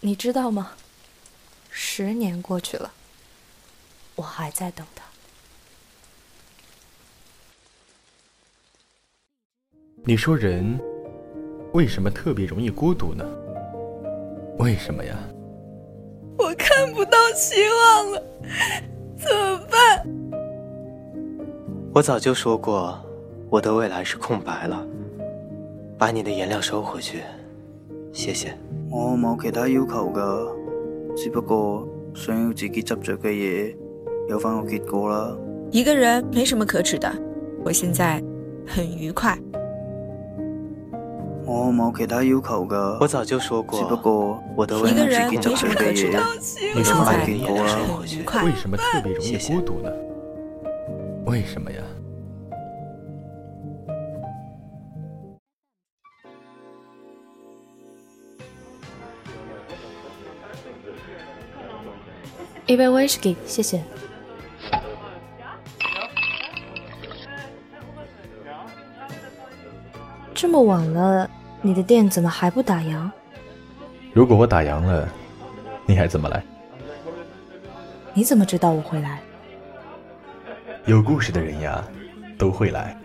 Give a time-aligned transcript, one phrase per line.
[0.00, 0.72] 你知道吗？
[1.68, 2.92] 十年过去了，
[4.16, 5.04] 我还在等他。
[10.02, 10.80] 你说人
[11.74, 13.24] 为什么特别容易孤独呢？
[14.58, 15.14] 为什么呀？
[16.38, 18.22] 我看不到希望了，
[19.18, 20.06] 怎么办？
[21.92, 22.98] 我早就说过，
[23.50, 24.86] 我的未来是空白了。
[25.98, 27.22] 把你的颜料收回去，
[28.14, 28.56] 谢谢。
[28.90, 30.52] 我冇其他要求噶，
[31.16, 33.72] 只不过想要自己执着嘅嘢
[34.28, 35.36] 有翻个结果啦。
[35.70, 37.08] 一个人没什么可耻的，
[37.64, 38.20] 我现在
[38.66, 39.38] 很愉快。
[41.46, 46.20] 我冇其他要求噶，我早就说过，只不过我的未一个来人没什么可耻的，
[46.74, 47.24] 你现在。
[47.24, 48.50] 很愉快为。
[48.52, 49.90] 什么特别容易孤独呢？
[51.26, 51.78] 为什么呀？
[62.70, 63.82] 一杯威士忌，谢谢。
[70.32, 71.28] 这么晚了，
[71.62, 73.10] 你的店怎么还不打烊？
[74.12, 75.08] 如果我打烊了，
[75.84, 76.40] 你还怎么来？
[78.14, 79.20] 你怎么知道我会来？
[80.86, 81.84] 有故事的人呀，
[82.38, 82.96] 都会来。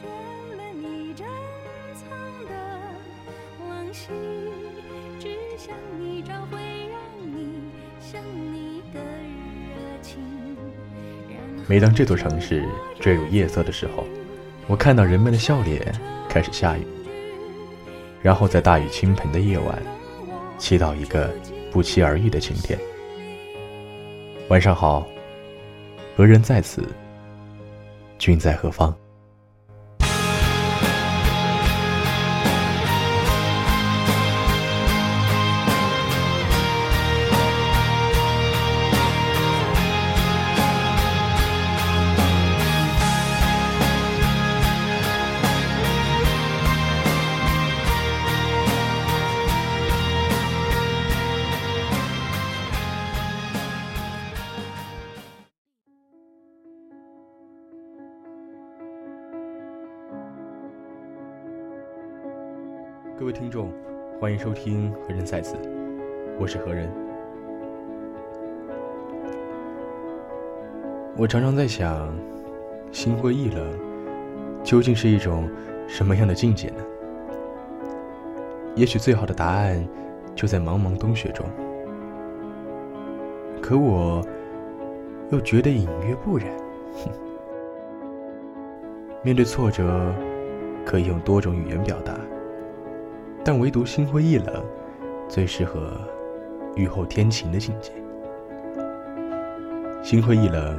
[0.00, 1.26] 全了你珍
[1.94, 2.08] 藏
[2.46, 2.52] 的
[3.68, 4.08] 往昔，
[5.18, 7.60] 只想你找回让你
[8.00, 10.16] 想你的热情。
[11.66, 12.66] 每当这座城市
[12.98, 14.04] 坠入夜色的时候，
[14.66, 15.92] 我看到人们的笑脸
[16.28, 16.86] 开始下雨，
[18.22, 19.82] 然后在大雨倾盆的夜晚，
[20.58, 21.30] 祈祷一个
[21.70, 22.78] 不期而遇的晴天。
[24.48, 25.06] 晚上好，
[26.16, 26.82] 何人在此？
[28.18, 28.94] 君在何方？
[63.20, 63.70] 各位听众，
[64.18, 65.54] 欢迎收听《何人在此》，
[66.38, 66.90] 我是何人。
[71.18, 72.10] 我常常在想，
[72.90, 73.78] 心灰意冷
[74.64, 75.46] 究竟是一种
[75.86, 76.82] 什么样的境界呢？
[78.74, 79.86] 也许最好的答案
[80.34, 81.44] 就在茫茫冬雪中，
[83.60, 84.26] 可我
[85.30, 86.48] 又觉得隐约不忍。
[89.22, 90.10] 面对挫折，
[90.86, 92.18] 可以用多种语言表达。
[93.42, 94.62] 但唯独心灰意冷，
[95.28, 95.92] 最适合
[96.76, 97.90] 雨后天晴的境界。
[100.02, 100.78] 心灰意冷，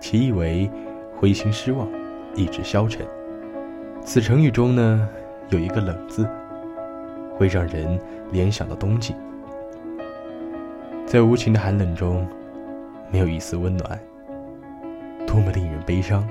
[0.00, 0.70] 其意为
[1.16, 1.88] 灰心失望，
[2.34, 3.06] 意志消沉。
[4.04, 5.08] 此成语中呢，
[5.48, 6.28] 有一个“冷”字，
[7.36, 7.98] 会让人
[8.30, 9.14] 联想到冬季。
[11.06, 12.26] 在无情的寒冷中，
[13.10, 13.98] 没有一丝温暖，
[15.26, 16.26] 多么令人悲伤。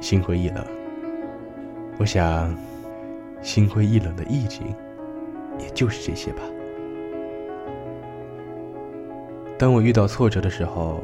[0.00, 0.64] 心灰意冷，
[1.98, 2.54] 我想。
[3.40, 4.74] 心灰意冷的意境，
[5.58, 6.42] 也就是这些吧。
[9.58, 11.02] 当我遇到挫折的时候，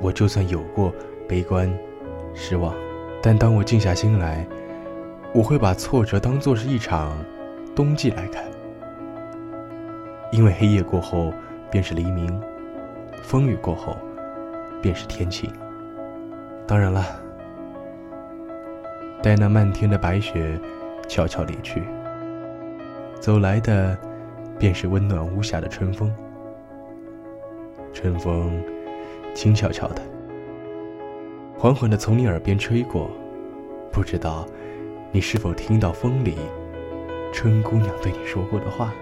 [0.00, 0.92] 我就算有过
[1.26, 1.72] 悲观、
[2.34, 2.74] 失望，
[3.22, 4.46] 但当我静下心来，
[5.32, 7.16] 我会把挫折当作是一场
[7.74, 8.44] 冬季来看。
[10.30, 11.32] 因为黑夜过后
[11.70, 12.40] 便是黎明，
[13.22, 13.96] 风雨过后
[14.82, 15.50] 便是天晴。
[16.66, 17.04] 当然了，
[19.22, 20.60] 待那漫天的白雪。
[21.08, 21.82] 悄悄离去，
[23.18, 23.98] 走来的
[24.58, 26.14] 便是温暖无瑕的春风。
[27.92, 28.62] 春风
[29.34, 30.02] 轻悄悄的，
[31.56, 33.10] 缓缓的从你耳边吹过，
[33.90, 34.46] 不知道
[35.10, 36.36] 你是否听到风里
[37.32, 38.92] 春姑娘对你说过的话。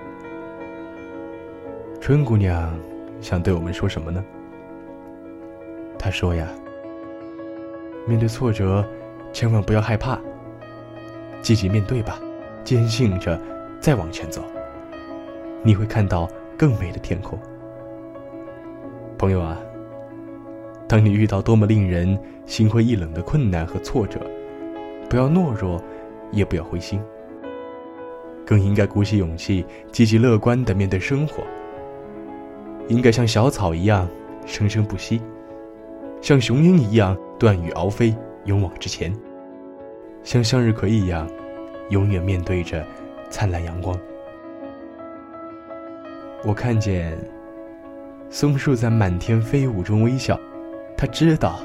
[2.01, 2.73] 春姑娘
[3.21, 4.25] 想对我们说什么呢？
[5.99, 6.49] 她说呀
[8.07, 8.87] ：“面对挫折，
[9.33, 10.19] 千万不要害怕。”
[11.47, 12.19] 积极面对吧，
[12.65, 13.41] 坚信着，
[13.79, 14.43] 再往前走，
[15.63, 16.29] 你会看到
[16.59, 17.39] 更美的天空。
[19.17, 19.57] 朋友啊，
[20.89, 24.19] 当你遇到多么令人心灰意冷的困难和挫折，
[25.09, 25.81] 不要懦弱，
[26.33, 27.01] 也不要灰心，
[28.45, 31.45] 更应该鼓起勇气，积极乐观的面对生活。
[32.89, 34.09] 应该像小草一样
[34.47, 35.23] 生生不息，
[36.21, 38.13] 像雄鹰一样断羽翱飞，
[38.47, 39.15] 勇往直前，
[40.27, 41.31] 像向日葵一样
[41.91, 42.85] 永远面对着
[43.31, 43.97] 灿烂阳光。
[46.43, 47.17] 我看见
[48.29, 50.39] 松树在满天飞舞中微笑，
[50.97, 51.61] 它知道，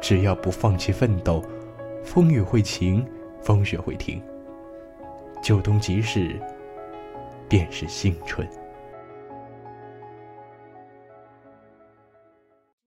[0.00, 1.44] 只要不放弃奋斗，
[2.02, 3.06] 风雨会晴，
[3.42, 4.22] 风雪会停，
[5.42, 6.34] 旧冬即逝，
[7.46, 8.48] 便是新春。